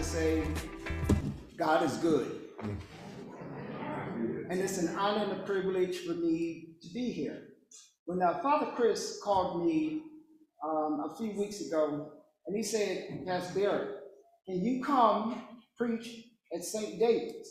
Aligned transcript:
to 0.00 0.06
say, 0.06 0.42
God 1.58 1.82
is 1.82 1.98
good. 1.98 2.40
And 4.48 4.58
it's 4.58 4.78
an 4.78 4.96
honor 4.96 5.24
and 5.24 5.32
a 5.32 5.44
privilege 5.44 6.06
for 6.06 6.14
me 6.14 6.76
to 6.80 6.88
be 6.94 7.12
here. 7.12 7.48
When 8.06 8.22
uh, 8.22 8.40
Father 8.40 8.72
Chris 8.74 9.20
called 9.22 9.66
me 9.66 10.00
um, 10.64 11.04
a 11.04 11.14
few 11.18 11.38
weeks 11.38 11.60
ago, 11.60 12.12
and 12.46 12.56
he 12.56 12.62
said, 12.62 13.26
Pastor 13.26 13.60
Barry, 13.60 13.88
can 14.46 14.64
you 14.64 14.82
come 14.82 15.44
preach 15.76 16.08
at 16.54 16.64
St. 16.64 16.98
David's? 16.98 17.50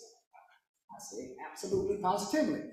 I 0.91 0.97
said, 0.97 1.29
absolutely, 1.51 1.97
positively. 1.97 2.63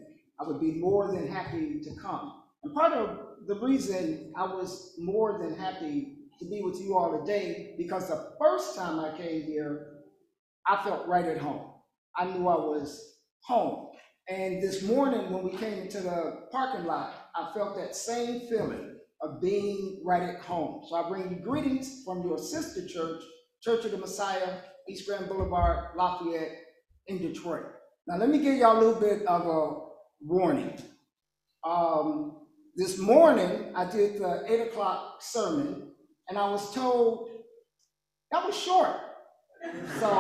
I 0.41 0.45
would 0.45 0.59
be 0.59 0.73
more 0.73 1.13
than 1.13 1.29
happy 1.29 1.83
to 1.83 1.91
come. 2.01 2.45
And 2.65 2.75
part 2.75 2.95
of 2.95 3.19
the 3.47 3.57
reason 3.57 4.33
I 4.39 4.45
was 4.45 4.95
more 4.99 5.39
than 5.39 5.55
happy 5.55 6.16
to 6.39 6.45
be 6.49 6.63
with 6.63 6.81
you 6.81 6.97
all 6.97 7.19
today, 7.21 7.75
because 7.79 8.09
the 8.09 8.33
first 8.41 8.77
time 8.77 9.01
I 9.01 9.17
came 9.17 9.43
here, 9.43 9.87
I 10.67 10.83
felt 10.85 11.07
right 11.07 11.25
at 11.25 11.39
home. 11.39 11.71
I 12.17 12.27
knew 12.27 12.49
I 12.49 12.57
was 12.57 13.19
home. 13.43 13.89
And 14.29 14.63
this 14.63 14.83
morning, 14.83 15.31
when 15.33 15.45
we 15.45 15.53
came 15.57 15.79
into 15.79 16.01
the 16.01 16.49
parking 16.51 16.87
lot, 16.87 17.15
I 17.35 17.53
felt 17.55 17.77
that 17.77 17.95
same 17.95 18.41
feeling 18.49 18.99
of 19.21 19.41
being 19.41 20.03
right 20.05 20.23
at 20.23 20.41
home. 20.41 20.83
So 20.89 20.97
I 20.97 21.09
bring 21.09 21.31
you 21.31 21.37
greetings 21.37 22.03
from 22.05 22.23
your 22.27 22.39
sister 22.39 22.87
church, 22.87 23.23
Church 23.63 23.85
of 23.85 23.93
the 23.93 23.99
Messiah, 23.99 24.59
East 24.89 25.07
Grand 25.09 25.29
Boulevard, 25.29 25.97
Lafayette, 25.97 26.53
in 27.07 27.19
Detroit. 27.19 27.67
Now, 28.07 28.17
let 28.17 28.29
me 28.29 28.39
give 28.39 28.57
y'all 28.57 28.79
a 28.79 28.81
little 28.81 29.01
bit 29.01 29.27
of 29.27 29.47
a 29.47 29.81
warning. 30.21 30.77
Um, 31.65 32.47
this 32.77 32.99
morning, 32.99 33.73
I 33.75 33.91
did 33.91 34.19
the 34.19 34.45
8 34.49 34.69
o'clock 34.69 35.17
sermon, 35.21 35.86
and 36.29 36.39
I 36.39 36.49
was 36.49 36.75
told 36.75 37.31
that 38.31 38.45
was 38.45 38.57
short. 38.57 38.97
So, 40.01 40.11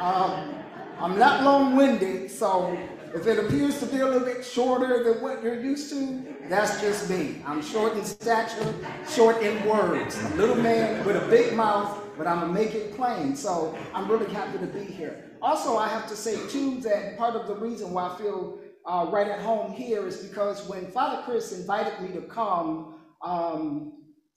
um, 0.00 0.54
I'm 0.98 1.18
not 1.18 1.42
long-winded, 1.42 2.30
so 2.30 2.78
if 3.14 3.26
it 3.26 3.38
appears 3.38 3.78
to 3.80 3.86
be 3.86 4.00
a 4.00 4.06
little 4.06 4.26
bit 4.26 4.44
shorter 4.44 5.04
than 5.04 5.22
what 5.22 5.42
you're 5.42 5.60
used 5.60 5.90
to, 5.90 6.22
that's 6.48 6.80
just 6.80 7.08
me. 7.08 7.42
I'm 7.46 7.62
short 7.62 7.96
in 7.96 8.04
stature, 8.04 8.74
short 9.08 9.42
in 9.42 9.64
words. 9.66 10.22
A 10.22 10.34
little 10.36 10.56
man 10.56 11.04
with 11.04 11.16
a 11.16 11.26
big 11.28 11.54
mouth, 11.54 11.98
but 12.18 12.26
I'm 12.26 12.40
gonna 12.40 12.52
make 12.52 12.74
it 12.74 12.94
plain. 12.96 13.34
So 13.34 13.76
I'm 13.94 14.10
really 14.10 14.32
happy 14.32 14.58
to 14.58 14.66
be 14.66 14.84
here. 14.84 15.30
Also, 15.40 15.76
I 15.76 15.88
have 15.88 16.06
to 16.08 16.16
say 16.16 16.36
too 16.48 16.80
that 16.80 17.16
part 17.16 17.34
of 17.34 17.46
the 17.46 17.56
reason 17.56 17.92
why 17.92 18.08
I 18.08 18.18
feel 18.18 18.58
uh, 18.86 19.06
right 19.10 19.26
at 19.26 19.40
home 19.40 19.72
here 19.72 20.06
is 20.06 20.18
because 20.18 20.68
when 20.68 20.90
Father 20.90 21.22
Chris 21.22 21.52
invited 21.52 22.00
me 22.00 22.12
to 22.14 22.22
come, 22.22 22.96
um, 23.22 23.93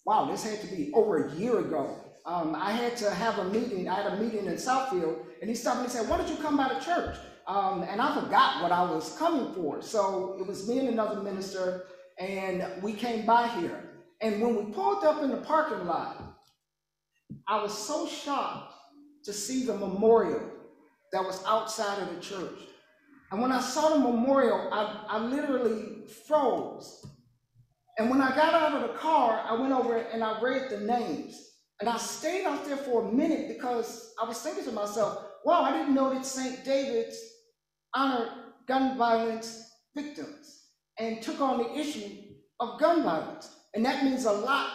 wow, 0.07 0.23
this 0.23 0.41
had 0.41 0.61
to 0.61 0.73
be 0.73 0.89
over 0.93 1.27
a 1.27 1.35
year 1.35 1.59
ago. 1.59 1.93
Um, 2.25 2.55
I 2.55 2.71
had 2.71 2.95
to 2.97 3.11
have 3.11 3.39
a 3.39 3.43
meeting. 3.43 3.89
I 3.89 3.95
had 3.95 4.13
a 4.13 4.15
meeting 4.15 4.45
in 4.45 4.53
Southfield, 4.53 5.17
and 5.41 5.49
he 5.49 5.55
stopped 5.55 5.79
me 5.79 5.83
and 5.83 5.91
said, 5.91 6.09
"Why 6.09 6.17
don't 6.17 6.29
you 6.29 6.37
come 6.37 6.55
by 6.55 6.73
the 6.73 6.79
church?" 6.79 7.17
Um, 7.45 7.83
and 7.83 8.01
I 8.01 8.15
forgot 8.15 8.63
what 8.63 8.71
I 8.71 8.89
was 8.89 9.17
coming 9.17 9.53
for. 9.53 9.81
So 9.81 10.37
it 10.39 10.47
was 10.47 10.67
me 10.67 10.79
and 10.79 10.87
another 10.87 11.21
minister, 11.21 11.87
and 12.17 12.65
we 12.81 12.93
came 12.93 13.25
by 13.25 13.47
here. 13.59 13.83
And 14.21 14.41
when 14.41 14.55
we 14.55 14.71
pulled 14.73 15.03
up 15.03 15.21
in 15.23 15.29
the 15.29 15.37
parking 15.37 15.85
lot, 15.85 16.23
I 17.45 17.61
was 17.61 17.77
so 17.77 18.07
shocked 18.07 18.73
to 19.25 19.33
see 19.33 19.65
the 19.65 19.75
memorial 19.75 20.41
that 21.11 21.23
was 21.23 21.43
outside 21.45 22.01
of 22.01 22.15
the 22.15 22.21
church. 22.21 22.59
And 23.31 23.41
when 23.41 23.51
I 23.51 23.59
saw 23.59 23.89
the 23.89 23.99
memorial, 23.99 24.69
I, 24.71 25.05
I 25.09 25.17
literally 25.19 26.05
froze. 26.27 27.05
And 27.97 28.09
when 28.09 28.21
I 28.21 28.35
got 28.35 28.53
out 28.53 28.75
of 28.75 28.81
the 28.83 28.97
car, 28.97 29.43
I 29.47 29.53
went 29.53 29.73
over 29.73 29.97
and 29.97 30.23
I 30.23 30.39
read 30.39 30.69
the 30.69 30.79
names. 30.79 31.35
And 31.79 31.89
I 31.89 31.97
stayed 31.97 32.45
out 32.45 32.65
there 32.65 32.77
for 32.77 33.07
a 33.07 33.11
minute 33.11 33.47
because 33.47 34.13
I 34.21 34.27
was 34.27 34.39
thinking 34.39 34.63
to 34.65 34.71
myself, 34.71 35.23
wow, 35.45 35.61
I 35.61 35.71
didn't 35.71 35.93
know 35.93 36.13
that 36.13 36.25
St. 36.25 36.63
David's 36.63 37.17
honored 37.93 38.29
gun 38.67 38.97
violence 38.97 39.71
victims 39.95 40.65
and 40.99 41.21
took 41.21 41.39
on 41.39 41.59
the 41.59 41.77
issue 41.77 42.09
of 42.59 42.79
gun 42.79 43.03
violence. 43.03 43.55
And 43.73 43.85
that 43.85 44.03
means 44.03 44.25
a 44.25 44.31
lot 44.31 44.71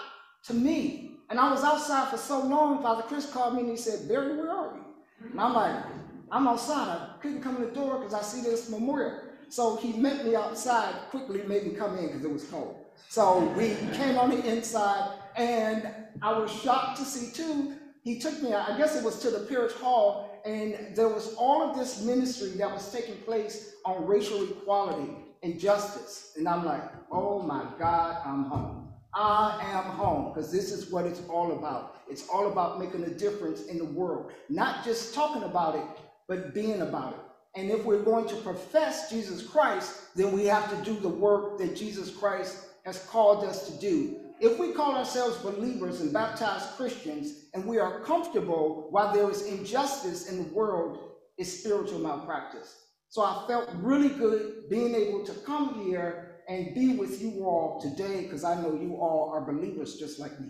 to 0.47 0.55
me. 0.55 1.17
And 1.31 1.39
I 1.39 1.51
was 1.51 1.65
outside 1.65 2.09
for 2.09 2.17
so 2.17 2.41
long, 2.41 2.83
Father 2.83 3.03
Chris 3.03 3.31
called 3.31 3.55
me 3.55 3.61
and 3.61 3.71
he 3.71 3.77
said, 3.77 4.09
Barry, 4.09 4.37
where 4.37 4.51
are 4.51 4.75
you? 4.75 4.85
And 5.31 5.41
I'm 5.41 5.55
like, 5.55 5.85
I'm 6.31 6.47
outside. 6.49 6.89
I 6.89 7.17
couldn't 7.21 7.43
come 7.43 7.57
in 7.57 7.63
the 7.63 7.71
door 7.71 7.99
because 7.99 8.15
I 8.15 8.23
see 8.23 8.43
this 8.43 8.69
memorial. 8.69 9.21
So 9.49 9.77
he 9.77 9.93
met 9.95 10.25
me 10.25 10.35
outside, 10.35 10.95
quickly 11.11 11.43
made 11.43 11.67
me 11.67 11.75
come 11.75 11.99
in 11.99 12.07
because 12.07 12.25
it 12.25 12.31
was 12.31 12.45
cold. 12.45 12.82
So 13.09 13.41
we 13.57 13.77
came 13.95 14.19
on 14.19 14.31
the 14.31 14.45
inside, 14.47 15.19
and 15.37 15.89
I 16.23 16.39
was 16.39 16.51
shocked 16.51 16.99
to 16.99 17.05
see 17.05 17.33
too. 17.33 17.75
He 18.03 18.19
took 18.19 18.43
me, 18.43 18.53
I 18.53 18.77
guess 18.77 18.97
it 18.97 19.05
was 19.05 19.21
to 19.21 19.31
the 19.31 19.41
Parish 19.41 19.73
Hall, 19.75 20.41
and 20.45 20.97
there 20.97 21.09
was 21.09 21.35
all 21.35 21.63
of 21.63 21.77
this 21.77 22.03
ministry 22.03 22.51
that 22.59 22.71
was 22.71 22.91
taking 22.91 23.17
place 23.19 23.75
on 23.85 24.07
racial 24.07 24.43
equality 24.43 25.13
and 25.43 25.59
justice. 25.59 26.33
And 26.37 26.49
I'm 26.49 26.65
like, 26.65 26.83
oh 27.11 27.43
my 27.43 27.65
God, 27.79 28.23
I'm 28.25 28.45
home. 28.45 28.89
I 29.15 29.59
am 29.63 29.85
home 29.85 30.33
because 30.33 30.51
this 30.51 30.73
is 30.73 30.91
what 30.91 31.05
it's 31.05 31.21
all 31.29 31.53
about. 31.53 31.97
It's 32.09 32.29
all 32.29 32.51
about 32.51 32.81
making 32.81 33.05
a 33.05 33.11
difference 33.11 33.67
in 33.67 33.79
the 33.79 33.85
world, 33.85 34.33
not 34.49 34.85
just 34.85 35.15
talking 35.15 35.43
about 35.43 35.77
it, 35.77 35.85
but 36.29 36.55
being 36.55 36.81
about 36.81 37.13
it. 37.13 37.61
And 37.61 37.71
if 37.71 37.85
we're 37.85 38.03
going 38.03 38.27
to 38.29 38.37
profess 38.37 39.11
Jesus 39.11 39.47
Christ, 39.47 40.17
then 40.17 40.33
we 40.33 40.47
have 40.47 40.71
to 40.71 40.85
do 40.85 40.99
the 40.99 41.09
work 41.09 41.59
that 41.59 41.77
Jesus 41.77 42.11
Christ 42.11 42.69
has 42.85 43.05
called 43.07 43.45
us 43.45 43.69
to 43.69 43.81
do. 43.81 44.19
If 44.41 44.59
we 44.59 44.73
call 44.73 44.97
ourselves 44.97 45.37
believers 45.39 46.01
and 46.01 46.13
baptized 46.13 46.77
Christians 46.77 47.45
and 47.55 47.65
we 47.65 47.79
are 47.79 48.01
comfortable 48.01 48.89
while 48.91 49.15
there 49.15 49.31
is 49.31 49.47
injustice 49.47 50.29
in 50.29 50.39
the 50.39 50.55
world, 50.55 51.13
it's 51.39 51.61
spiritual 51.61 52.01
malpractice. 52.01 52.87
So 53.09 53.23
I 53.23 53.45
felt 53.47 53.71
really 53.77 54.09
good 54.09 54.69
being 54.69 54.95
able 54.95 55.25
to 55.27 55.33
come 55.47 55.85
here 55.85 56.41
and 56.49 56.75
be 56.75 56.97
with 56.97 57.23
you 57.23 57.45
all 57.45 57.81
today 57.81 58.23
because 58.23 58.43
I 58.43 58.61
know 58.61 58.75
you 58.75 58.97
all 58.97 59.31
are 59.33 59.41
believers 59.41 59.97
just 59.97 60.19
like 60.19 60.39
me. 60.41 60.49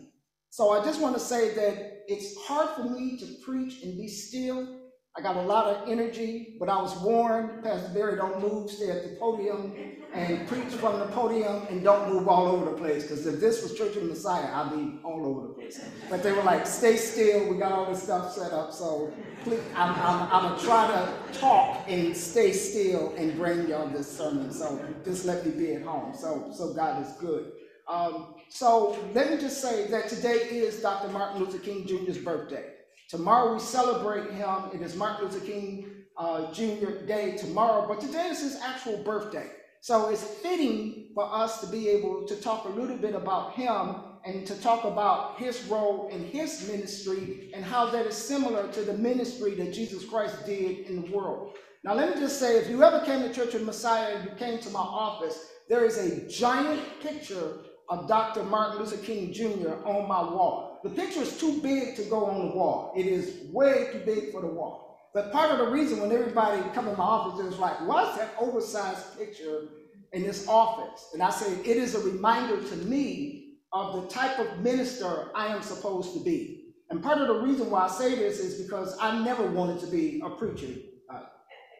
So 0.51 0.71
I 0.71 0.85
just 0.85 1.01
want 1.01 1.15
to 1.15 1.21
say 1.21 1.55
that 1.55 2.05
it's 2.09 2.37
hard 2.43 2.71
for 2.77 2.85
me 2.85 3.19
to 3.19 3.27
preach 3.45 3.83
and 3.83 3.97
be 3.97 4.09
still 4.09 4.82
I 5.15 5.21
got 5.21 5.37
a 5.37 5.43
lot 5.43 5.67
of 5.67 5.89
energy, 5.91 6.57
but 6.59 6.71
I 6.71 6.81
was 6.81 6.97
warned, 7.01 7.63
Pastor 7.63 7.91
Barry, 7.93 8.17
don't 8.17 8.41
move, 8.41 8.71
stay 8.71 8.89
at 8.89 9.03
the 9.03 9.17
podium 9.17 9.75
and 10.15 10.49
preach 10.49 10.73
from 10.75 11.01
the 11.01 11.07
podium 11.07 11.67
and 11.69 11.85
don't 11.85 12.11
move 12.11 12.29
all 12.29 12.47
over 12.47 12.71
the 12.71 12.77
place. 12.79 13.03
Because 13.03 13.27
if 13.27 13.39
this 13.39 13.63
was 13.63 13.77
Church 13.77 13.95
of 13.97 14.05
the 14.05 14.09
Messiah, 14.09 14.51
I'd 14.51 14.71
be 14.75 15.01
all 15.05 15.27
over 15.27 15.49
the 15.49 15.53
place. 15.53 15.79
But 16.09 16.23
they 16.23 16.33
were 16.33 16.43
like, 16.43 16.67
stay 16.67 16.97
still, 16.97 17.47
we 17.51 17.59
got 17.59 17.73
all 17.73 17.93
this 17.93 18.03
stuff 18.03 18.33
set 18.33 18.53
up. 18.53 18.73
So 18.73 19.13
please, 19.45 19.61
I'm, 19.77 19.95
I'm, 19.97 20.33
I'm 20.33 20.49
going 20.49 20.61
to 20.61 20.65
try 20.65 20.87
to 20.87 21.39
talk 21.39 21.85
and 21.89 22.17
stay 22.17 22.53
still 22.53 23.13
and 23.19 23.37
bring 23.37 23.69
y'all 23.69 23.89
this 23.89 24.11
sermon. 24.17 24.51
So 24.51 24.83
just 25.05 25.27
let 25.27 25.45
me 25.45 25.53
be 25.53 25.75
at 25.75 25.83
home. 25.83 26.15
So, 26.15 26.53
so 26.55 26.73
God 26.73 27.07
is 27.07 27.13
good. 27.15 27.53
Um, 27.87 28.37
so 28.49 28.99
let 29.13 29.31
me 29.31 29.37
just 29.37 29.61
say 29.61 29.89
that 29.89 30.09
today 30.09 30.37
is 30.39 30.81
Dr. 30.81 31.09
Martin 31.09 31.41
Luther 31.41 31.59
King 31.59 31.87
Jr.'s 31.87 32.17
birthday. 32.17 32.72
Tomorrow 33.13 33.53
we 33.53 33.61
celebrate 33.61 34.31
him. 34.31 34.71
It 34.73 34.81
is 34.81 34.97
Martin 34.97 35.27
Luther 35.27 35.45
King 35.45 35.85
uh, 36.17 36.51
Jr. 36.51 37.05
Day 37.07 37.37
tomorrow, 37.37 37.87
but 37.87 38.01
today 38.01 38.29
is 38.29 38.41
his 38.41 38.57
actual 38.57 39.05
birthday. 39.05 39.51
So 39.83 40.09
it's 40.09 40.25
fitting 40.25 41.11
for 41.15 41.31
us 41.31 41.61
to 41.61 41.67
be 41.67 41.91
able 41.91 42.27
to 42.27 42.35
talk 42.37 42.65
a 42.65 42.71
little 42.71 42.97
bit 42.97 43.15
about 43.15 43.53
him 43.53 43.97
and 44.25 44.47
to 44.47 44.59
talk 44.63 44.85
about 44.85 45.39
his 45.39 45.63
role 45.65 46.09
in 46.11 46.25
his 46.25 46.67
ministry 46.67 47.51
and 47.53 47.63
how 47.63 47.85
that 47.91 48.07
is 48.07 48.17
similar 48.17 48.67
to 48.69 48.81
the 48.81 48.95
ministry 48.95 49.57
that 49.57 49.75
Jesus 49.75 50.07
Christ 50.07 50.47
did 50.47 50.87
in 50.87 51.03
the 51.03 51.11
world. 51.15 51.59
Now, 51.85 51.93
let 51.93 52.15
me 52.15 52.19
just 52.19 52.41
say 52.41 52.57
if 52.57 52.71
you 52.71 52.83
ever 52.83 53.05
came 53.05 53.21
to 53.21 53.35
Church 53.35 53.53
of 53.53 53.61
Messiah 53.61 54.17
and 54.17 54.25
you 54.25 54.35
came 54.37 54.59
to 54.61 54.71
my 54.71 54.81
office, 54.81 55.39
there 55.69 55.85
is 55.85 55.99
a 55.99 56.27
giant 56.31 56.81
picture 57.03 57.59
of 57.91 58.09
Dr. 58.09 58.43
Martin 58.43 58.79
Luther 58.79 58.97
King 58.97 59.35
Jr. 59.35 59.85
on 59.85 60.09
my 60.09 60.23
wall. 60.23 60.72
The 60.83 60.91
picture 60.91 61.23
is 61.23 61.39
too 61.39 61.61
big 61.63 61.97
to 61.97 62.03
go 62.05 62.27
on 62.27 62.49
the 62.49 62.55
wall. 62.55 62.93
It 62.97 63.07
is 63.07 63.51
way 63.53 63.89
too 63.93 64.03
big 64.05 64.33
for 64.33 64.41
the 64.41 64.49
wall. 64.49 64.99
But 65.15 65.33
part 65.33 65.51
of 65.51 65.59
the 65.59 65.71
reason 65.71 66.01
when 66.01 66.11
everybody 66.11 66.63
come 66.75 66.89
in 66.89 66.97
my 66.97 67.05
office 67.05 67.53
is 67.53 67.59
like, 67.59 67.87
why 67.87 68.11
is 68.11 68.17
that 68.17 68.35
oversized 68.41 69.19
picture 69.19 69.69
in 70.13 70.23
this 70.23 70.47
office. 70.49 71.09
And 71.13 71.23
I 71.23 71.31
say 71.31 71.53
it 71.61 71.77
is 71.77 71.95
a 71.95 72.01
reminder 72.01 72.63
to 72.63 72.77
me 72.77 73.57
of 73.73 74.03
the 74.03 74.09
type 74.09 74.39
of 74.39 74.61
minister 74.61 75.31
I 75.35 75.47
am 75.47 75.63
supposed 75.63 76.13
to 76.15 76.21
be. 76.21 76.75
And 76.91 77.03
part 77.03 77.19
of 77.19 77.29
the 77.29 77.41
reason 77.41 77.71
why 77.71 77.87
I 77.87 77.89
say 77.89 78.15
this 78.15 78.39
is 78.39 78.63
because 78.63 78.97
I 79.01 79.25
never 79.25 79.47
wanted 79.47 79.81
to 79.81 79.87
be 79.87 80.21
a 80.23 80.31
preacher. 80.31 80.69
Uh, 81.09 81.21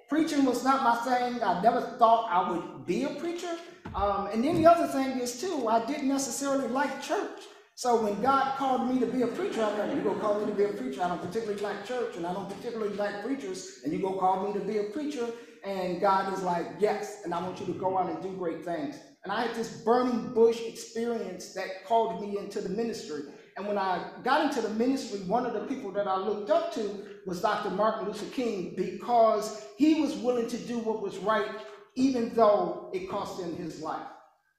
preaching 0.09 0.47
was 0.47 0.65
not 0.65 0.83
my 0.83 0.97
thing. 1.05 1.43
I 1.43 1.61
never 1.63 1.83
thought 1.99 2.31
I 2.31 2.51
would 2.51 2.87
be 2.87 3.05
a 3.05 3.11
preacher. 3.11 3.55
Um, 3.95 4.29
and 4.33 4.43
then 4.43 4.57
the 4.57 4.67
other 4.67 4.87
thing 4.87 5.19
is, 5.19 5.39
too, 5.39 5.69
I 5.69 5.85
didn't 5.85 6.09
necessarily 6.09 6.69
like 6.69 7.03
church. 7.03 7.41
So 7.75 8.03
when 8.03 8.21
God 8.21 8.57
called 8.59 8.93
me 8.93 9.01
to 9.01 9.07
be 9.07 9.23
a 9.23 9.27
preacher, 9.29 9.63
I'm 9.63 9.79
like, 9.79 9.97
you 9.97 10.03
gonna 10.03 10.21
call 10.21 10.41
me 10.41 10.47
to 10.47 10.53
be 10.53 10.65
a 10.65 10.69
preacher? 10.69 11.03
I 11.03 11.09
don't 11.09 11.23
particularly 11.23 11.61
like 11.63 11.87
church, 11.87 12.17
and 12.17 12.27
I 12.27 12.35
don't 12.35 12.49
particularly 12.49 12.95
like 12.97 13.25
preachers, 13.25 13.81
and 13.85 13.93
you 13.93 14.01
gonna 14.01 14.19
call 14.19 14.47
me 14.47 14.53
to 14.53 14.61
be 14.65 14.79
a 14.79 14.85
preacher? 14.85 15.27
And 15.65 16.01
God 16.01 16.33
is 16.35 16.43
like, 16.43 16.67
yes, 16.79 17.23
and 17.25 17.33
I 17.33 17.41
want 17.41 17.61
you 17.61 17.67
to 17.67 17.73
go 17.73 17.97
out 17.97 18.11
and 18.11 18.23
do 18.23 18.37
great 18.37 18.65
things. 18.65 18.97
And 19.25 19.33
I 19.33 19.47
had 19.47 19.55
this 19.55 19.83
burning 19.83 20.35
bush 20.35 20.61
experience 20.61 21.55
that 21.55 21.85
called 21.87 22.21
me 22.21 22.39
into 22.39 22.61
the 22.61 22.69
ministry. 22.69 23.23
And 23.57 23.67
when 23.69 23.79
I 23.79 24.11
got 24.25 24.45
into 24.45 24.61
the 24.61 24.75
ministry, 24.75 25.21
one 25.21 25.47
of 25.47 25.55
the 25.55 25.67
people 25.67 25.93
that 25.93 26.09
I 26.09 26.17
looked 26.17 26.51
up 26.51 26.75
to 26.75 27.05
was 27.27 27.41
Dr. 27.41 27.71
Martin 27.71 28.07
Luther 28.09 28.27
King 28.27 28.75
because 28.77 29.65
he 29.79 30.01
was 30.01 30.17
willing 30.17 30.49
to 30.49 30.59
do 30.59 30.79
what 30.79 31.03
was 31.03 31.19
right, 31.19 31.49
even 31.95 32.35
though 32.35 32.91
it 32.93 33.09
cost 33.09 33.41
him 33.41 33.57
his 33.57 33.81
life. 33.81 34.12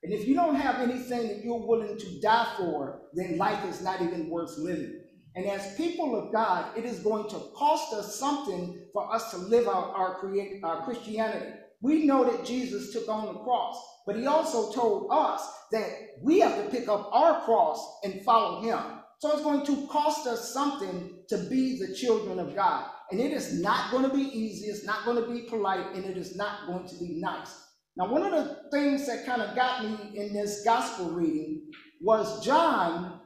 And 0.03 0.11
if 0.11 0.27
you 0.27 0.35
don't 0.35 0.55
have 0.55 0.81
anything 0.81 1.27
that 1.29 1.43
you're 1.43 1.65
willing 1.65 1.97
to 1.97 2.21
die 2.21 2.53
for, 2.57 3.03
then 3.13 3.37
life 3.37 3.63
is 3.65 3.81
not 3.81 4.01
even 4.01 4.29
worth 4.29 4.57
living. 4.57 4.99
And 5.35 5.45
as 5.47 5.75
people 5.75 6.15
of 6.15 6.31
God, 6.31 6.77
it 6.77 6.85
is 6.85 6.99
going 6.99 7.29
to 7.29 7.39
cost 7.55 7.93
us 7.93 8.19
something 8.19 8.85
for 8.91 9.13
us 9.13 9.31
to 9.31 9.37
live 9.37 9.67
out 9.67 9.93
our, 9.95 10.15
create, 10.15 10.63
our 10.63 10.83
Christianity. 10.83 11.53
We 11.81 12.05
know 12.05 12.23
that 12.29 12.45
Jesus 12.45 12.93
took 12.93 13.09
on 13.09 13.25
the 13.25 13.39
cross, 13.39 13.81
but 14.05 14.15
he 14.15 14.27
also 14.27 14.71
told 14.73 15.07
us 15.09 15.41
that 15.71 15.89
we 16.21 16.39
have 16.39 16.55
to 16.63 16.69
pick 16.69 16.87
up 16.87 17.09
our 17.11 17.41
cross 17.41 17.99
and 18.03 18.21
follow 18.23 18.61
him. 18.61 18.79
So 19.19 19.31
it's 19.31 19.41
going 19.41 19.65
to 19.65 19.87
cost 19.87 20.27
us 20.27 20.53
something 20.53 21.23
to 21.29 21.37
be 21.49 21.79
the 21.79 21.95
children 21.95 22.39
of 22.39 22.55
God. 22.55 22.85
And 23.09 23.19
it 23.19 23.31
is 23.31 23.61
not 23.61 23.91
going 23.91 24.03
to 24.03 24.13
be 24.13 24.21
easy, 24.21 24.67
it's 24.67 24.85
not 24.85 25.05
going 25.05 25.23
to 25.23 25.29
be 25.29 25.47
polite, 25.49 25.95
and 25.95 26.05
it 26.05 26.17
is 26.17 26.35
not 26.35 26.67
going 26.67 26.87
to 26.87 26.95
be 26.99 27.19
nice. 27.21 27.62
Now, 27.95 28.11
one 28.11 28.23
of 28.23 28.31
the 28.31 28.61
things 28.71 29.05
that 29.07 29.25
kind 29.25 29.41
of 29.41 29.55
got 29.55 29.83
me 29.83 30.17
in 30.17 30.33
this 30.33 30.63
gospel 30.65 31.11
reading 31.11 31.69
was 32.01 32.43
John, 32.43 33.19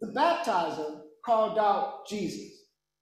the 0.00 0.08
baptizer, 0.08 1.00
called 1.24 1.58
out 1.58 2.06
Jesus. 2.08 2.50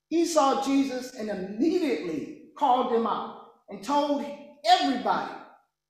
He 0.09 0.25
saw 0.25 0.65
Jesus 0.65 1.15
and 1.15 1.29
immediately 1.29 2.51
called 2.57 2.93
him 2.93 3.07
out 3.07 3.47
and 3.69 3.83
told 3.83 4.25
everybody 4.67 5.33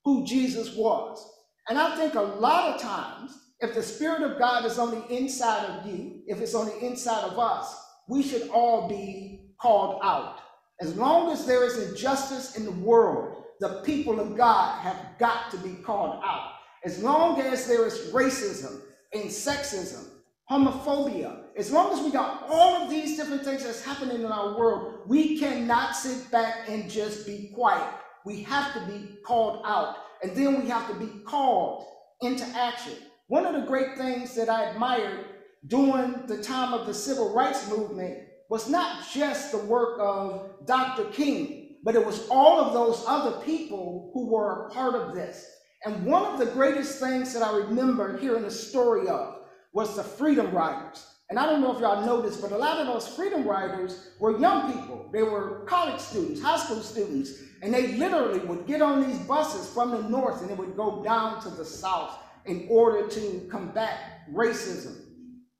who 0.05 0.27
Jesus 0.27 0.75
was. 0.75 1.25
And 1.69 1.79
I 1.79 1.95
think 1.97 2.15
a 2.15 2.21
lot 2.21 2.75
of 2.75 2.81
times, 2.81 3.37
if 3.61 3.75
the 3.75 3.83
Spirit 3.83 4.23
of 4.23 4.39
God 4.39 4.65
is 4.65 4.79
on 4.79 4.91
the 4.91 5.07
inside 5.15 5.65
of 5.67 5.87
you, 5.87 6.23
if 6.27 6.41
it's 6.41 6.55
on 6.55 6.67
the 6.67 6.79
inside 6.79 7.25
of 7.25 7.39
us, 7.39 7.75
we 8.09 8.23
should 8.23 8.49
all 8.49 8.89
be 8.89 9.53
called 9.61 10.01
out. 10.03 10.39
As 10.81 10.97
long 10.97 11.31
as 11.31 11.45
there 11.45 11.65
is 11.65 11.91
injustice 11.91 12.57
in 12.57 12.65
the 12.65 12.71
world, 12.71 13.45
the 13.61 13.83
people 13.85 14.21
of 14.21 14.37
God 14.37 14.81
have 14.81 15.19
got 15.19 15.51
to 15.51 15.57
be 15.59 15.75
called 15.75 16.21
out. 16.25 16.53
As 16.85 17.03
long 17.03 17.41
as 17.41 17.67
there 17.67 17.87
is 17.87 18.11
racism 18.13 18.81
and 19.13 19.25
sexism, 19.25 20.05
homophobia, 20.51 21.43
as 21.57 21.73
long 21.73 21.93
as 21.93 22.05
we 22.05 22.11
got 22.11 22.47
all 22.49 22.83
of 22.83 22.91
these 22.91 23.17
different 23.17 23.45
things 23.45 23.65
that's 23.65 23.85
happening 23.85 24.21
in 24.21 24.27
our 24.27 24.57
world, 24.57 25.01
we 25.07 25.39
cannot 25.39 25.97
sit 25.97 26.31
back 26.31 26.69
and 26.69 26.89
just 26.89 27.27
be 27.27 27.51
quiet. 27.53 27.93
We 28.25 28.43
have 28.43 28.73
to 28.75 28.81
be 28.93 29.17
called 29.27 29.63
out, 29.65 29.97
and 30.23 30.37
then 30.37 30.61
we 30.61 30.69
have 30.69 30.89
to 30.89 30.95
be 30.95 31.11
called 31.25 31.87
into 32.23 32.45
action. 32.57 32.95
One 33.27 33.45
of 33.45 33.55
the 33.55 33.67
great 33.67 33.99
things 33.99 34.35
that 34.37 34.49
I 34.49 34.71
admired 34.71 35.27
during 35.67 36.27
the 36.27 36.43
time 36.43 36.73
of 36.73 36.87
the 36.87 36.95
civil 36.95 37.35
rights 37.35 37.69
movement 37.69 38.19
was 38.49 38.69
not 38.69 39.05
just 39.13 39.53
the 39.53 39.59
work 39.59 39.99
of 40.01 40.65
Dr. 40.67 41.05
King, 41.07 41.58
but 41.85 41.95
it 41.95 42.05
was 42.05 42.29
all 42.29 42.61
of 42.61 42.73
those 42.73 43.05
other 43.07 43.41
people 43.45 44.11
who 44.13 44.29
were 44.29 44.67
a 44.67 44.71
part 44.71 44.95
of 44.95 45.15
this. 45.15 45.47
And 45.85 46.05
one 46.05 46.25
of 46.25 46.39
the 46.39 46.47
greatest 46.47 46.99
things 46.99 47.33
that 47.35 47.43
I 47.43 47.57
remember 47.57 48.19
hearing 48.19 48.43
the 48.43 48.51
story 48.51 49.09
of 49.09 49.37
was 49.73 49.97
the 49.97 50.03
Freedom 50.03 50.51
Riders. 50.51 51.07
And 51.31 51.39
I 51.39 51.47
don't 51.47 51.61
know 51.61 51.75
if 51.75 51.81
y'all 51.81 52.23
this, 52.23 52.39
but 52.39 52.53
a 52.53 52.57
lot 52.57 52.79
of 52.79 52.87
those 52.87 53.07
Freedom 53.07 53.47
Riders 53.47 54.11
were 54.19 54.39
young 54.39 54.73
people. 54.73 55.11
They 55.13 55.23
were 55.23 55.65
college 55.67 56.01
students, 56.01 56.41
high 56.41 56.59
school 56.59 56.81
students, 56.81 57.43
and 57.63 57.73
they 57.73 57.97
literally 57.99 58.41
would 58.41 58.67
get 58.67 58.81
on 58.81 59.07
these 59.07 59.19
buses 59.21 59.73
from 59.73 59.91
the 59.91 60.09
north 60.09 60.41
and 60.41 60.51
they 60.51 60.55
would 60.55 60.77
go 60.77 61.03
down 61.05 61.41
to 61.43 61.51
the 61.51 61.65
south 61.65 62.19
in 62.47 62.67
order 62.71 63.07
to 63.09 63.47
combat 63.51 64.23
racism. 64.33 64.97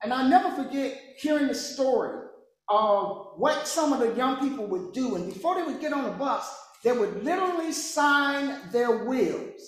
And 0.01 0.11
I 0.11 0.27
never 0.27 0.51
forget 0.63 0.99
hearing 1.17 1.47
the 1.47 1.55
story 1.55 2.28
of 2.69 3.33
what 3.37 3.67
some 3.67 3.93
of 3.93 3.99
the 3.99 4.15
young 4.15 4.39
people 4.39 4.67
would 4.67 4.93
do. 4.93 5.15
And 5.15 5.33
before 5.33 5.55
they 5.55 5.63
would 5.63 5.81
get 5.81 5.93
on 5.93 6.03
the 6.03 6.11
bus, 6.11 6.49
they 6.83 6.91
would 6.91 7.23
literally 7.23 7.71
sign 7.71 8.71
their 8.71 9.05
wills 9.05 9.61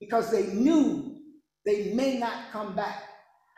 because 0.00 0.30
they 0.30 0.46
knew 0.48 1.16
they 1.64 1.92
may 1.94 2.18
not 2.18 2.50
come 2.52 2.74
back. 2.74 3.02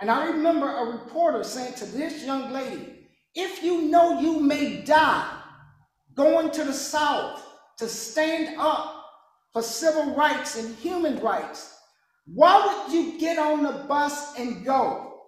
And 0.00 0.10
I 0.10 0.26
remember 0.26 0.68
a 0.68 0.92
reporter 0.92 1.44
saying 1.44 1.74
to 1.74 1.86
this 1.86 2.24
young 2.24 2.52
lady, 2.52 3.06
if 3.34 3.62
you 3.62 3.82
know 3.82 4.20
you 4.20 4.40
may 4.40 4.82
die 4.82 5.40
going 6.14 6.50
to 6.52 6.64
the 6.64 6.72
South 6.72 7.42
to 7.78 7.88
stand 7.88 8.56
up 8.58 9.04
for 9.52 9.62
civil 9.62 10.14
rights 10.14 10.56
and 10.56 10.74
human 10.76 11.18
rights, 11.20 11.76
why 12.26 12.84
would 12.86 12.94
you 12.94 13.18
get 13.18 13.38
on 13.38 13.62
the 13.62 13.84
bus 13.88 14.38
and 14.38 14.64
go? 14.64 15.22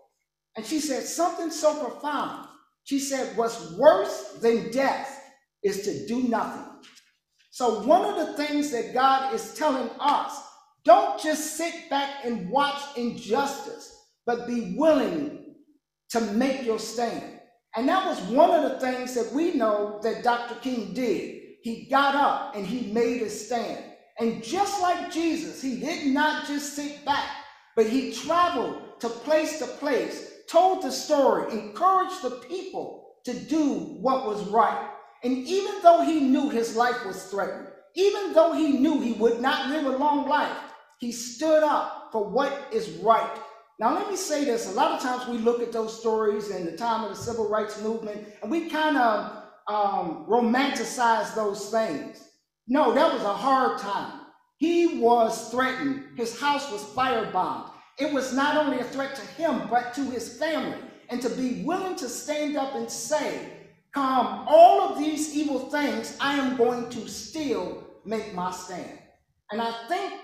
And 0.57 0.65
she 0.65 0.81
said 0.81 1.05
something 1.05 1.51
so 1.51 1.85
profound. 1.85 2.46
She 2.87 3.01
said, 3.01 3.37
What's 3.37 3.73
worse 3.73 4.39
than 4.41 4.71
death 4.71 5.23
is 5.63 5.83
to 5.83 6.07
do 6.07 6.29
nothing. 6.29 6.65
So, 7.51 7.83
one 7.83 8.05
of 8.05 8.17
the 8.17 8.35
things 8.35 8.71
that 8.71 8.95
God 8.95 9.35
is 9.35 9.55
telling 9.55 9.91
us 9.99 10.41
don't 10.85 11.21
just 11.21 11.57
sit 11.57 11.91
back 11.91 12.25
and 12.25 12.49
watch 12.49 12.81
injustice, 12.97 13.93
but 14.25 14.47
be 14.47 14.77
willing 14.79 15.57
to 16.11 16.21
make 16.21 16.65
your 16.65 16.79
stand. 16.79 17.41
And 17.75 17.89
that 17.89 18.07
was 18.07 18.21
one 18.31 18.51
of 18.51 18.71
the 18.71 18.79
things 18.79 19.15
that 19.15 19.33
we 19.33 19.55
know 19.55 19.99
that 20.05 20.23
Dr. 20.23 20.55
King 20.61 20.95
did. 20.95 21.43
He 21.63 21.89
got 21.91 22.15
up 22.15 22.55
and 22.55 22.65
he 22.65 22.93
made 22.93 23.23
a 23.23 23.29
stand. 23.29 23.85
And 24.21 24.45
just 24.45 24.81
like 24.81 25.11
Jesus, 25.11 25.61
he 25.61 25.81
did 25.81 26.07
not 26.07 26.47
just 26.47 26.75
sit 26.77 27.05
back, 27.05 27.29
but 27.75 27.87
he 27.87 28.13
traveled 28.13 29.01
to 29.01 29.09
place 29.09 29.59
to 29.59 29.67
place 29.67 30.36
told 30.49 30.83
the 30.83 30.91
story, 30.91 31.53
encouraged 31.53 32.23
the 32.23 32.43
people 32.49 33.15
to 33.25 33.35
do 33.35 33.99
what 34.01 34.27
was 34.27 34.43
right. 34.49 34.91
And 35.25 35.39
even 35.39 35.75
though 35.83 36.03
he 36.03 36.21
knew 36.21 36.49
his 36.49 36.77
life 36.77 37.05
was 37.05 37.25
threatened, 37.25 37.69
even 37.95 38.33
though 38.33 38.53
he 38.53 38.79
knew 38.79 39.01
he 39.01 39.13
would 39.13 39.41
not 39.41 39.71
live 39.71 39.87
a 39.87 39.97
long 39.97 40.29
life, 40.29 40.57
he 41.01 41.13
stood 41.13 41.63
up 41.63 42.11
for 42.13 42.29
what 42.29 42.69
is 42.73 42.89
right. 43.03 43.39
Now, 43.79 43.95
let 43.95 44.09
me 44.09 44.17
say 44.17 44.45
this. 44.45 44.69
A 44.69 44.73
lot 44.73 44.93
of 44.93 45.03
times 45.03 45.29
we 45.29 45.39
look 45.39 45.61
at 45.61 45.73
those 45.73 45.99
stories 45.99 46.51
in 46.51 46.65
the 46.65 46.77
time 46.77 47.05
of 47.05 47.11
the 47.11 47.23
civil 47.23 47.49
rights 47.49 47.81
movement 47.83 48.27
and 48.43 48.51
we 48.51 48.71
kind 48.71 48.97
of 48.97 49.43
um, 49.69 50.27
romanticize 50.29 51.35
those 51.35 51.71
things. 51.71 52.23
No, 52.69 52.95
that 52.95 53.13
was 53.13 53.23
a 53.23 53.35
hard 53.35 53.79
time. 53.79 54.21
He 54.59 54.99
was 54.99 55.51
threatened. 55.51 56.17
His 56.17 56.39
house 56.41 56.71
was 56.73 56.83
firebombed. 56.83 57.71
It 57.99 58.13
was 58.13 58.35
not 58.35 58.57
only 58.57 58.81
a 58.81 58.85
threat 58.85 59.15
to 59.17 59.23
him, 59.23 59.69
but 59.71 59.95
to 59.95 60.11
his 60.11 60.39
family. 60.39 60.79
And 61.09 61.23
to 61.23 61.31
be 61.31 61.63
willing 61.65 61.97
to 61.97 62.09
stand 62.09 62.57
up 62.57 62.75
and 62.75 62.91
say, 62.91 63.53
Come, 63.93 64.45
all 64.47 64.83
of 64.83 64.99
these 64.99 65.35
evil 65.35 65.71
things, 65.71 66.19
I 66.21 66.35
am 66.35 66.57
going 66.57 66.91
to 66.91 67.09
still 67.09 67.83
make 68.05 68.35
my 68.35 68.51
stand. 68.51 68.99
And 69.51 69.63
I 69.63 69.73
think 69.89 70.21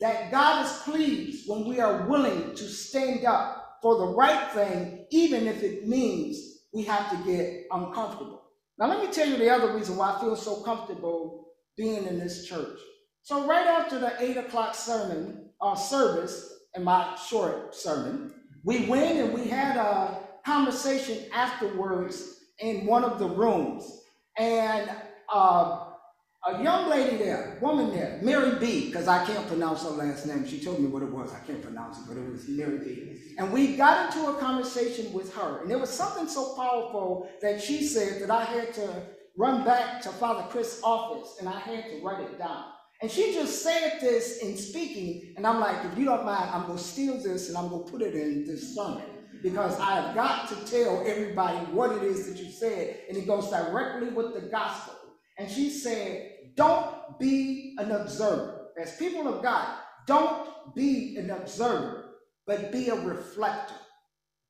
that 0.00 0.30
God 0.30 0.66
is 0.66 0.72
pleased 0.82 1.48
when 1.48 1.64
we 1.64 1.80
are 1.80 2.06
willing 2.06 2.54
to 2.54 2.64
stand 2.64 3.24
up 3.24 3.78
for 3.80 3.96
the 3.96 4.06
right 4.06 4.50
thing, 4.52 5.06
even 5.10 5.46
if 5.46 5.62
it 5.62 5.88
means 5.88 6.64
we 6.74 6.82
have 6.82 7.10
to 7.10 7.30
get 7.30 7.66
uncomfortable. 7.70 8.42
Now, 8.78 8.88
let 8.88 9.00
me 9.00 9.10
tell 9.12 9.28
you 9.28 9.38
the 9.38 9.50
other 9.50 9.74
reason 9.74 9.96
why 9.96 10.14
I 10.14 10.20
feel 10.20 10.36
so 10.36 10.56
comfortable 10.62 11.48
being 11.76 12.06
in 12.06 12.18
this 12.18 12.46
church. 12.46 12.78
So, 13.22 13.46
right 13.46 13.66
after 13.66 13.98
the 13.98 14.20
8 14.20 14.36
o'clock 14.36 14.74
sermon 14.74 15.50
uh, 15.60 15.74
service, 15.76 16.53
in 16.74 16.84
my 16.84 17.16
short 17.16 17.74
sermon. 17.74 18.32
We 18.64 18.86
went 18.86 19.18
and 19.18 19.32
we 19.32 19.48
had 19.48 19.76
a 19.76 20.18
conversation 20.44 21.26
afterwards 21.32 22.40
in 22.58 22.86
one 22.86 23.04
of 23.04 23.18
the 23.18 23.28
rooms. 23.28 24.00
And 24.38 24.90
uh, 25.32 25.90
a 26.46 26.62
young 26.62 26.90
lady 26.90 27.16
there, 27.16 27.58
woman 27.62 27.90
there, 27.90 28.18
Mary 28.22 28.58
B, 28.58 28.86
because 28.86 29.08
I 29.08 29.24
can't 29.24 29.46
pronounce 29.46 29.82
her 29.82 29.90
last 29.90 30.26
name. 30.26 30.46
She 30.46 30.60
told 30.60 30.80
me 30.80 30.88
what 30.88 31.02
it 31.02 31.10
was. 31.10 31.32
I 31.32 31.38
can't 31.46 31.62
pronounce 31.62 31.98
it, 31.98 32.04
but 32.08 32.16
it 32.16 32.30
was 32.30 32.48
Mary 32.48 32.78
B. 32.78 33.18
And 33.38 33.52
we 33.52 33.76
got 33.76 34.14
into 34.14 34.28
a 34.28 34.34
conversation 34.38 35.12
with 35.12 35.34
her. 35.34 35.60
And 35.62 35.70
there 35.70 35.78
was 35.78 35.90
something 35.90 36.28
so 36.28 36.54
powerful 36.54 37.28
that 37.40 37.62
she 37.62 37.84
said 37.84 38.20
that 38.22 38.30
I 38.30 38.44
had 38.44 38.74
to 38.74 39.02
run 39.36 39.64
back 39.64 40.02
to 40.02 40.10
Father 40.10 40.46
Chris' 40.50 40.80
office 40.84 41.36
and 41.40 41.48
I 41.48 41.58
had 41.58 41.84
to 41.90 42.00
write 42.02 42.20
it 42.20 42.38
down. 42.38 42.64
And 43.04 43.12
she 43.12 43.34
just 43.34 43.62
said 43.62 43.98
this 44.00 44.38
in 44.38 44.56
speaking, 44.56 45.34
and 45.36 45.46
I'm 45.46 45.60
like, 45.60 45.76
if 45.84 45.98
you 45.98 46.06
don't 46.06 46.24
mind, 46.24 46.48
I'm 46.50 46.64
going 46.64 46.78
to 46.78 46.82
steal 46.82 47.22
this 47.22 47.50
and 47.50 47.58
I'm 47.58 47.68
going 47.68 47.84
to 47.84 47.92
put 47.92 48.00
it 48.00 48.14
in 48.14 48.46
this 48.46 48.74
sermon 48.74 49.02
because 49.42 49.78
I 49.78 50.00
have 50.00 50.14
got 50.14 50.48
to 50.48 50.54
tell 50.64 51.04
everybody 51.06 51.58
what 51.66 51.92
it 51.92 52.02
is 52.02 52.26
that 52.26 52.42
you 52.42 52.50
said, 52.50 53.00
and 53.06 53.18
it 53.18 53.26
goes 53.26 53.50
directly 53.50 54.08
with 54.08 54.32
the 54.32 54.48
gospel. 54.48 54.94
And 55.36 55.50
she 55.50 55.68
said, 55.68 56.30
Don't 56.56 57.18
be 57.18 57.76
an 57.78 57.90
observer. 57.90 58.68
As 58.80 58.96
people 58.96 59.28
of 59.28 59.42
God, 59.42 59.68
don't 60.06 60.74
be 60.74 61.18
an 61.18 61.30
observer, 61.30 62.06
but 62.46 62.72
be 62.72 62.88
a 62.88 62.94
reflector. 62.94 63.74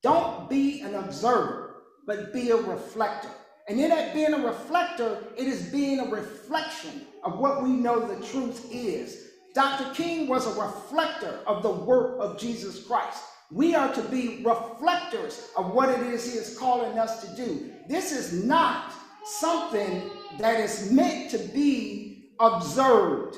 Don't 0.01 0.49
be 0.49 0.79
an 0.79 0.95
observer, 0.95 1.75
but 2.07 2.31
be 2.31 2.51
a 2.51 2.55
reflector. 2.55 3.31
And 3.67 3.79
in 3.79 3.89
that 3.89 4.13
being 4.13 4.33
a 4.33 4.45
reflector, 4.45 5.23
it 5.37 5.47
is 5.47 5.63
being 5.69 5.99
a 5.99 6.09
reflection 6.09 7.07
of 7.23 7.39
what 7.39 7.63
we 7.63 7.69
know 7.69 7.99
the 7.99 8.23
truth 8.27 8.67
is. 8.71 9.31
Dr. 9.55 9.91
King 9.95 10.27
was 10.27 10.45
a 10.45 10.61
reflector 10.61 11.39
of 11.47 11.63
the 11.63 11.71
work 11.71 12.17
of 12.19 12.37
Jesus 12.37 12.85
Christ. 12.85 13.23
We 13.51 13.73
are 13.73 13.91
to 13.93 14.01
be 14.03 14.43
reflectors 14.43 15.49
of 15.57 15.71
what 15.71 15.89
it 15.89 15.99
is 16.01 16.31
he 16.31 16.37
is 16.37 16.57
calling 16.57 16.99
us 16.99 17.23
to 17.23 17.35
do. 17.35 17.71
This 17.87 18.11
is 18.11 18.43
not 18.43 18.91
something 19.23 20.11
that 20.39 20.59
is 20.59 20.91
meant 20.91 21.31
to 21.31 21.37
be 21.37 22.31
observed 22.39 23.37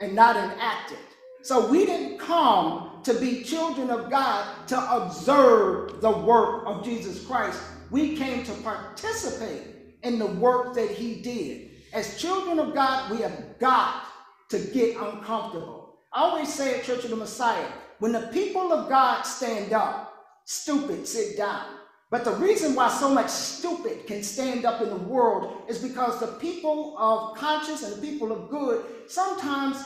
and 0.00 0.14
not 0.14 0.36
enacted. 0.36 0.98
So 1.42 1.68
we 1.68 1.84
didn't 1.84 2.18
come 2.18 3.00
to 3.02 3.14
be 3.14 3.42
children 3.42 3.90
of 3.90 4.10
God 4.10 4.68
to 4.68 4.92
observe 4.92 6.00
the 6.00 6.10
work 6.10 6.64
of 6.66 6.84
Jesus 6.84 7.24
Christ. 7.26 7.60
We 7.90 8.16
came 8.16 8.44
to 8.44 8.52
participate 8.62 9.62
in 10.02 10.18
the 10.18 10.26
work 10.26 10.74
that 10.74 10.90
he 10.90 11.22
did. 11.22 11.70
As 11.92 12.20
children 12.20 12.58
of 12.58 12.74
God, 12.74 13.10
we 13.10 13.18
have 13.18 13.58
got 13.58 14.04
to 14.50 14.58
get 14.58 14.96
uncomfortable. 14.96 15.98
I 16.12 16.22
always 16.22 16.52
say 16.52 16.78
at 16.78 16.84
Church 16.84 17.04
of 17.04 17.10
the 17.10 17.16
Messiah, 17.16 17.66
when 17.98 18.12
the 18.12 18.28
people 18.32 18.72
of 18.72 18.88
God 18.88 19.22
stand 19.22 19.72
up, 19.72 20.14
stupid 20.44 21.06
sit 21.06 21.36
down. 21.36 21.76
But 22.10 22.24
the 22.24 22.32
reason 22.32 22.74
why 22.74 22.88
so 22.88 23.12
much 23.12 23.28
stupid 23.28 24.06
can 24.06 24.22
stand 24.22 24.64
up 24.64 24.80
in 24.80 24.90
the 24.90 24.96
world 24.96 25.64
is 25.68 25.78
because 25.78 26.20
the 26.20 26.28
people 26.38 26.96
of 26.98 27.36
conscience 27.36 27.82
and 27.82 27.96
the 27.96 28.06
people 28.06 28.30
of 28.30 28.48
good, 28.48 28.84
sometimes 29.08 29.84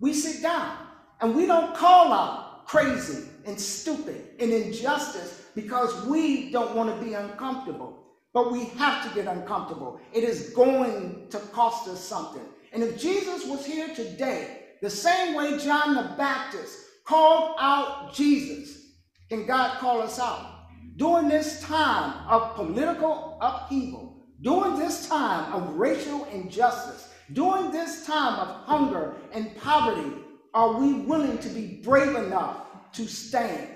we 0.00 0.12
sit 0.12 0.42
down 0.42 0.76
and 1.20 1.34
we 1.34 1.46
don't 1.46 1.74
call 1.74 2.12
out 2.12 2.66
crazy 2.66 3.28
and 3.46 3.60
stupid 3.60 4.30
and 4.40 4.52
injustice 4.52 5.42
because 5.54 6.06
we 6.06 6.50
don't 6.50 6.74
want 6.74 6.94
to 6.94 7.04
be 7.04 7.14
uncomfortable. 7.14 8.00
But 8.32 8.50
we 8.50 8.64
have 8.64 9.08
to 9.08 9.14
get 9.14 9.28
uncomfortable. 9.28 10.00
It 10.12 10.24
is 10.24 10.50
going 10.50 11.28
to 11.30 11.38
cost 11.38 11.88
us 11.88 12.02
something. 12.02 12.42
And 12.72 12.82
if 12.82 13.00
Jesus 13.00 13.46
was 13.46 13.64
here 13.64 13.94
today, 13.94 14.64
the 14.82 14.90
same 14.90 15.34
way 15.34 15.56
John 15.58 15.94
the 15.94 16.14
Baptist 16.16 16.76
called 17.04 17.54
out 17.60 18.12
Jesus. 18.12 18.88
Can 19.28 19.46
God 19.46 19.78
call 19.78 20.02
us 20.02 20.18
out? 20.18 20.66
During 20.96 21.28
this 21.28 21.62
time 21.62 22.26
of 22.28 22.54
political 22.54 23.38
upheaval, 23.40 24.26
during 24.42 24.78
this 24.78 25.08
time 25.08 25.52
of 25.52 25.76
racial 25.76 26.24
injustice, 26.26 27.08
during 27.32 27.70
this 27.70 28.04
time 28.04 28.38
of 28.40 28.48
hunger 28.66 29.14
and 29.32 29.56
poverty, 29.56 30.12
are 30.52 30.78
we 30.78 30.94
willing 30.94 31.38
to 31.38 31.48
be 31.48 31.80
brave 31.82 32.14
enough 32.14 32.66
to 32.94 33.06
stand? 33.06 33.68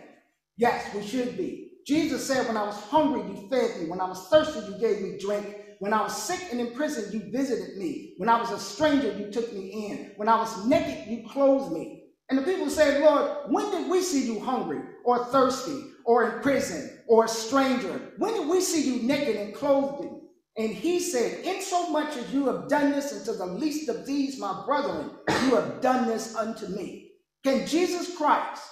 Yes, 0.57 0.95
we 0.95 1.07
should 1.07 1.37
be. 1.37 1.73
Jesus 1.87 2.27
said, 2.27 2.47
When 2.47 2.57
I 2.57 2.65
was 2.65 2.77
hungry, 2.85 3.23
you 3.23 3.49
fed 3.49 3.81
me. 3.81 3.89
When 3.89 4.01
I 4.01 4.09
was 4.09 4.29
thirsty, 4.29 4.61
you 4.71 4.79
gave 4.79 5.01
me 5.03 5.19
drink. 5.19 5.57
When 5.81 5.93
I 5.93 6.03
was 6.03 6.21
sick 6.21 6.41
and 6.51 6.61
in 6.61 6.75
prison, 6.75 7.13
you 7.13 7.31
visited 7.31 7.77
me. 7.79 8.15
When 8.19 8.29
I 8.29 8.41
was 8.41 8.51
a 8.51 8.59
stranger, 8.59 9.13
you 9.13 9.31
took 9.31 9.53
me 9.53 9.89
in. 9.89 10.13
When 10.17 10.29
I 10.29 10.37
was 10.37 10.67
naked, 10.67 11.09
you 11.09 11.29
clothed 11.29 11.73
me. 11.73 12.05
And 12.31 12.39
the 12.39 12.43
people 12.43 12.69
said, 12.69 13.01
Lord, 13.03 13.51
when 13.51 13.71
did 13.71 13.91
we 13.91 14.03
see 14.03 14.27
you 14.27 14.41
hungry 14.41 14.81
or 15.05 15.25
thirsty 15.27 15.81
or 16.05 16.25
in 16.37 16.43
prison 16.43 17.01
or 17.07 17.25
a 17.25 17.29
stranger? 17.29 18.13
When 18.19 18.35
did 18.35 18.49
we 18.49 18.61
see 18.61 18.83
you 18.83 19.03
naked 19.03 19.37
and 19.37 19.55
clothed 19.55 20.05
you? 20.05 20.23
And 20.59 20.71
he 20.71 21.01
said, 21.01 21.45
In 21.45 21.63
so 21.63 21.91
much 21.91 22.17
as 22.17 22.33
you 22.35 22.47
have 22.49 22.69
done 22.69 22.93
this 22.93 23.13
unto 23.13 23.39
the 23.39 23.47
least 23.47 23.89
of 23.89 24.05
these, 24.05 24.39
my 24.39 24.63
brethren, 24.67 25.13
you 25.45 25.55
have 25.55 25.81
done 25.81 26.07
this 26.07 26.35
unto 26.35 26.67
me. 26.67 27.13
Can 27.45 27.67
Jesus 27.67 28.17
Christ, 28.17 28.63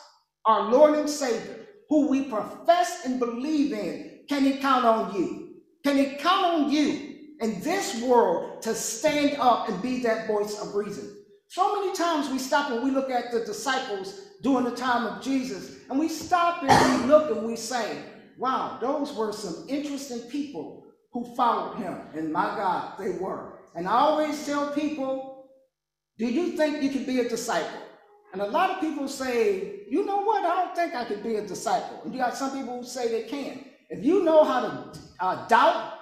our 0.46 0.70
Lord 0.70 0.98
and 0.98 1.08
Savior, 1.08 1.66
who 1.88 2.08
we 2.08 2.24
profess 2.24 3.04
and 3.04 3.18
believe 3.18 3.72
in, 3.72 4.20
can 4.28 4.42
he 4.42 4.58
count 4.58 4.84
on 4.84 5.14
you? 5.14 5.56
Can 5.84 5.96
he 5.96 6.16
count 6.16 6.44
on 6.46 6.70
you 6.70 7.16
in 7.40 7.60
this 7.60 8.02
world 8.02 8.62
to 8.62 8.74
stand 8.74 9.36
up 9.40 9.68
and 9.68 9.80
be 9.82 10.02
that 10.02 10.26
voice 10.26 10.60
of 10.60 10.74
reason? 10.74 11.16
So 11.48 11.80
many 11.80 11.96
times 11.96 12.28
we 12.28 12.38
stop 12.38 12.70
and 12.70 12.82
we 12.82 12.90
look 12.90 13.10
at 13.10 13.30
the 13.30 13.44
disciples 13.44 14.20
during 14.42 14.64
the 14.64 14.74
time 14.74 15.06
of 15.06 15.22
Jesus, 15.22 15.78
and 15.88 15.98
we 15.98 16.08
stop 16.08 16.62
and 16.62 17.02
we 17.02 17.08
look 17.08 17.30
and 17.30 17.46
we 17.46 17.56
say, 17.56 17.98
wow, 18.36 18.78
those 18.80 19.14
were 19.14 19.32
some 19.32 19.64
interesting 19.68 20.20
people 20.30 20.84
who 21.12 21.34
followed 21.34 21.76
him. 21.76 21.98
And 22.14 22.32
my 22.32 22.44
God, 22.44 22.98
they 22.98 23.10
were. 23.10 23.60
And 23.74 23.88
I 23.88 23.92
always 23.92 24.44
tell 24.44 24.72
people, 24.72 25.48
do 26.18 26.26
you 26.26 26.56
think 26.56 26.82
you 26.82 26.90
can 26.90 27.04
be 27.04 27.20
a 27.20 27.28
disciple? 27.28 27.80
And 28.36 28.42
a 28.42 28.50
lot 28.50 28.68
of 28.68 28.80
people 28.82 29.08
say, 29.08 29.86
you 29.88 30.04
know 30.04 30.20
what, 30.20 30.44
I 30.44 30.66
don't 30.66 30.76
think 30.76 30.94
I 30.94 31.06
could 31.06 31.22
be 31.22 31.36
a 31.36 31.46
disciple. 31.46 32.02
And 32.04 32.12
you 32.12 32.20
got 32.20 32.36
some 32.36 32.50
people 32.50 32.76
who 32.76 32.84
say 32.84 33.08
they 33.08 33.26
can. 33.26 33.64
If 33.88 34.04
you 34.04 34.24
know 34.24 34.44
how 34.44 34.60
to 34.60 34.98
uh, 35.20 35.46
doubt, 35.46 35.94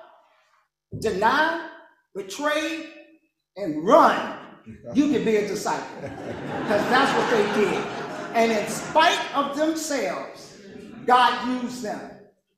deny, 0.99 1.65
betray, 2.13 2.87
and 3.57 3.87
run, 3.87 4.37
you 4.95 5.13
can 5.13 5.25
be 5.25 5.37
a 5.37 5.47
disciple. 5.47 5.87
Because 6.03 6.83
that's 6.91 7.17
what 7.17 7.31
they 7.31 7.61
did. 7.61 7.85
And 8.35 8.51
in 8.51 8.67
spite 8.67 9.37
of 9.37 9.57
themselves, 9.57 10.59
God 11.07 11.63
used 11.63 11.85
them. 11.85 12.01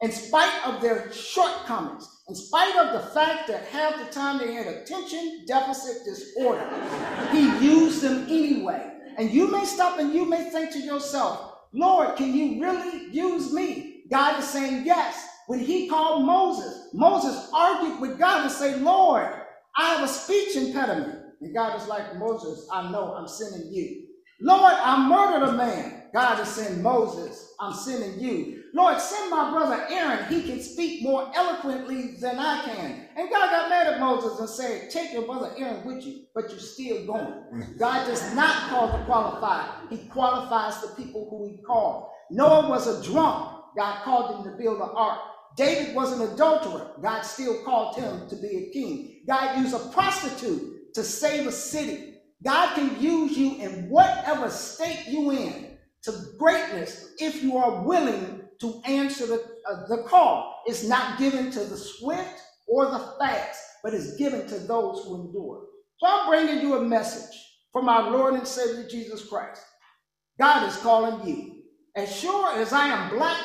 In 0.00 0.10
spite 0.10 0.54
of 0.64 0.80
their 0.80 1.12
shortcomings, 1.12 2.08
in 2.28 2.34
spite 2.34 2.76
of 2.76 2.94
the 2.94 3.10
fact 3.10 3.46
that 3.48 3.66
half 3.66 3.98
the 3.98 4.10
time 4.10 4.38
they 4.38 4.54
had 4.54 4.68
attention 4.68 5.44
deficit 5.46 6.02
disorder, 6.06 6.66
he 7.30 7.42
used 7.62 8.00
them 8.00 8.24
anyway. 8.30 8.95
And 9.18 9.30
you 9.30 9.50
may 9.50 9.64
stop 9.64 9.98
and 9.98 10.12
you 10.12 10.24
may 10.24 10.50
think 10.50 10.72
to 10.72 10.80
yourself, 10.80 11.54
Lord, 11.72 12.16
can 12.16 12.34
you 12.34 12.60
really 12.60 13.10
use 13.10 13.52
me? 13.52 14.04
God 14.10 14.38
is 14.40 14.48
saying 14.48 14.84
yes. 14.84 15.26
When 15.46 15.60
he 15.60 15.88
called 15.88 16.24
Moses, 16.24 16.88
Moses 16.92 17.50
argued 17.54 18.00
with 18.00 18.18
God 18.18 18.42
and 18.42 18.50
said, 18.50 18.82
Lord, 18.82 19.28
I 19.76 19.94
have 19.94 20.02
a 20.04 20.08
speech 20.08 20.56
impediment. 20.56 21.20
And 21.40 21.54
God 21.54 21.80
is 21.80 21.86
like, 21.86 22.16
Moses, 22.16 22.68
I 22.72 22.90
know 22.90 23.14
I'm 23.14 23.28
sending 23.28 23.72
you. 23.72 24.06
Lord, 24.40 24.72
I 24.72 25.08
murdered 25.08 25.48
a 25.48 25.52
man. 25.52 26.04
God 26.12 26.40
is 26.40 26.48
saying, 26.48 26.82
Moses, 26.82 27.54
I'm 27.60 27.74
sending 27.74 28.18
you. 28.20 28.64
Lord, 28.76 29.00
send 29.00 29.30
my 29.30 29.50
brother 29.50 29.86
Aaron. 29.88 30.26
He 30.26 30.42
can 30.42 30.60
speak 30.60 31.02
more 31.02 31.32
eloquently 31.34 32.16
than 32.20 32.38
I 32.38 32.62
can. 32.62 33.08
And 33.16 33.30
God 33.30 33.50
got 33.50 33.70
mad 33.70 33.86
at 33.94 33.98
Moses 34.00 34.38
and 34.38 34.48
said, 34.50 34.90
Take 34.90 35.14
your 35.14 35.22
brother 35.22 35.54
Aaron 35.56 35.86
with 35.86 36.06
you, 36.06 36.24
but 36.34 36.50
you're 36.50 36.58
still 36.58 37.06
going. 37.06 37.76
God 37.78 38.06
does 38.06 38.34
not 38.34 38.68
call 38.68 38.88
the 38.88 39.02
qualified, 39.06 39.70
He 39.88 39.96
qualifies 40.08 40.82
the 40.82 40.88
people 40.88 41.26
who 41.30 41.48
He 41.56 41.62
called. 41.62 42.10
Noah 42.30 42.68
was 42.68 42.86
a 42.86 43.02
drunk. 43.10 43.54
God 43.78 44.04
called 44.04 44.36
him 44.46 44.52
to 44.52 44.58
build 44.58 44.80
an 44.82 44.90
ark. 44.94 45.20
David 45.56 45.94
was 45.94 46.12
an 46.12 46.32
adulterer. 46.32 46.92
God 47.02 47.22
still 47.22 47.64
called 47.64 47.96
him 47.96 48.28
to 48.28 48.36
be 48.36 48.48
a 48.48 48.70
king. 48.72 49.22
God 49.26 49.58
used 49.58 49.74
a 49.74 49.78
prostitute 49.90 50.94
to 50.94 51.02
save 51.02 51.46
a 51.46 51.52
city. 51.52 52.16
God 52.44 52.74
can 52.74 53.00
use 53.00 53.36
you 53.38 53.56
in 53.56 53.88
whatever 53.88 54.50
state 54.50 55.04
you're 55.08 55.32
in 55.32 55.78
to 56.02 56.12
greatness 56.38 57.14
if 57.18 57.42
you 57.42 57.56
are 57.56 57.82
willing 57.82 58.42
to 58.60 58.80
answer 58.86 59.26
the, 59.26 59.44
uh, 59.68 59.86
the 59.88 60.04
call. 60.04 60.62
It's 60.66 60.88
not 60.88 61.18
given 61.18 61.50
to 61.50 61.60
the 61.60 61.76
swift 61.76 62.40
or 62.66 62.86
the 62.86 63.14
fast, 63.18 63.60
but 63.82 63.94
it's 63.94 64.16
given 64.16 64.46
to 64.48 64.58
those 64.58 65.04
who 65.04 65.26
endure. 65.26 65.66
So 65.98 66.06
I'm 66.06 66.28
bringing 66.28 66.60
you 66.60 66.74
a 66.74 66.82
message 66.82 67.36
from 67.72 67.88
our 67.88 68.10
Lord 68.10 68.34
and 68.34 68.46
Savior 68.46 68.86
Jesus 68.88 69.26
Christ. 69.28 69.62
God 70.38 70.68
is 70.68 70.76
calling 70.78 71.26
you. 71.26 71.62
As 71.94 72.14
sure 72.14 72.52
as 72.58 72.72
I 72.72 72.88
am 72.88 73.16
black, 73.16 73.40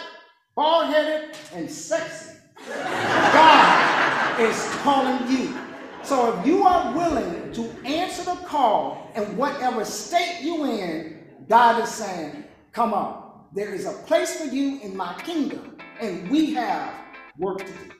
bald 0.55 0.87
headed, 0.87 1.35
and 1.53 1.69
sexy, 1.69 2.37
God 2.67 4.39
is 4.41 4.67
calling 4.81 5.31
you. 5.31 5.57
So 6.03 6.37
if 6.37 6.45
you 6.45 6.63
are 6.63 6.93
willing 6.95 7.53
to 7.53 7.69
answer 7.85 8.23
the 8.23 8.35
call 8.45 9.11
in 9.15 9.37
whatever 9.37 9.85
state 9.85 10.39
you're 10.41 10.67
in, 10.67 11.19
God 11.47 11.81
is 11.83 11.89
saying, 11.89 12.43
come 12.73 12.93
on, 12.93 13.30
there 13.53 13.73
is 13.73 13.85
a 13.85 13.91
place 13.91 14.39
for 14.39 14.45
you 14.45 14.79
in 14.81 14.95
my 14.95 15.13
kingdom, 15.21 15.77
and 15.99 16.29
we 16.29 16.53
have 16.53 16.93
work 17.37 17.59
to 17.59 17.65
do. 17.65 17.91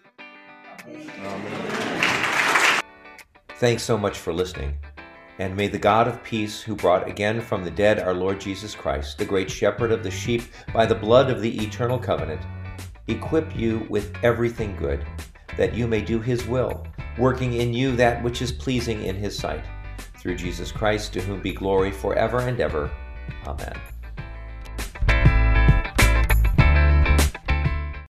Amen. 0.88 2.82
Thanks 3.56 3.84
so 3.84 3.98
much 3.98 4.18
for 4.18 4.34
listening. 4.34 4.78
And 5.40 5.56
may 5.56 5.68
the 5.68 5.78
God 5.78 6.08
of 6.08 6.24
peace, 6.24 6.62
who 6.62 6.76
brought 6.76 7.08
again 7.08 7.42
from 7.42 7.64
the 7.64 7.72
dead 7.72 8.00
our 8.00 8.14
Lord 8.14 8.40
Jesus 8.40 8.76
Christ, 8.76 9.18
the 9.18 9.26
great 9.26 9.50
shepherd 9.50 9.92
of 9.92 10.04
the 10.04 10.12
sheep, 10.12 10.44
by 10.74 10.86
the 10.86 10.96
blood 10.96 11.30
of 11.30 11.42
the 11.42 11.64
eternal 11.64 12.00
covenant, 12.00 12.42
equip 13.08 13.56
you 13.56 13.86
with 13.90 14.16
everything 14.24 14.76
good, 14.76 15.06
that 15.58 15.74
you 15.74 15.88
may 15.88 16.02
do 16.02 16.20
his 16.20 16.46
will 16.48 16.86
working 17.18 17.54
in 17.54 17.74
you 17.74 17.96
that 17.96 18.24
which 18.24 18.42
is 18.42 18.52
pleasing 18.52 19.04
in 19.04 19.16
his 19.16 19.38
sight 19.38 19.66
through 20.18 20.36
Jesus 20.36 20.72
Christ, 20.72 21.14
to 21.14 21.22
whom 21.22 21.42
be 21.42 21.54
glory 21.54 21.92
forever 21.92 22.40
and 22.40 22.60
ever. 22.60 22.90
Amen. 23.46 23.80